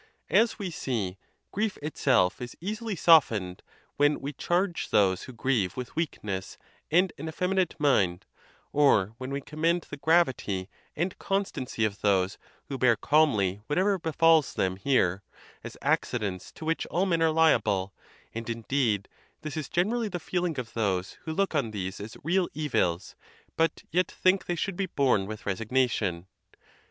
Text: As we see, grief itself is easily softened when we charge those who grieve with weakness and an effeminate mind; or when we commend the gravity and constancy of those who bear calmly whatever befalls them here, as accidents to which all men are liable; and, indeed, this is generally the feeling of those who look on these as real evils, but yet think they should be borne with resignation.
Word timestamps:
As 0.31 0.57
we 0.57 0.71
see, 0.71 1.19
grief 1.51 1.77
itself 1.79 2.41
is 2.41 2.57
easily 2.59 2.95
softened 2.95 3.61
when 3.97 4.19
we 4.19 4.33
charge 4.33 4.89
those 4.89 5.25
who 5.25 5.31
grieve 5.31 5.77
with 5.77 5.95
weakness 5.95 6.57
and 6.89 7.13
an 7.19 7.29
effeminate 7.29 7.79
mind; 7.79 8.25
or 8.73 9.13
when 9.19 9.29
we 9.29 9.41
commend 9.41 9.83
the 9.83 9.97
gravity 9.97 10.67
and 10.95 11.19
constancy 11.19 11.85
of 11.85 12.01
those 12.01 12.39
who 12.67 12.79
bear 12.79 12.95
calmly 12.95 13.61
whatever 13.67 13.99
befalls 13.99 14.55
them 14.55 14.77
here, 14.77 15.21
as 15.63 15.77
accidents 15.83 16.51
to 16.53 16.65
which 16.65 16.87
all 16.87 17.05
men 17.05 17.21
are 17.21 17.29
liable; 17.29 17.93
and, 18.33 18.49
indeed, 18.49 19.07
this 19.43 19.55
is 19.55 19.69
generally 19.69 20.07
the 20.09 20.19
feeling 20.19 20.57
of 20.59 20.73
those 20.73 21.19
who 21.25 21.31
look 21.31 21.53
on 21.53 21.69
these 21.69 21.99
as 22.01 22.17
real 22.23 22.49
evils, 22.55 23.15
but 23.55 23.83
yet 23.91 24.09
think 24.09 24.47
they 24.47 24.55
should 24.55 24.75
be 24.75 24.87
borne 24.87 25.27
with 25.27 25.45
resignation. 25.45 26.25